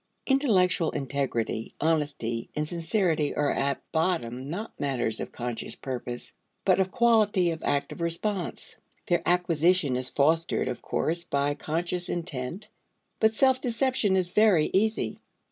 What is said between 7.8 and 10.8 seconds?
response. Their acquisition is fostered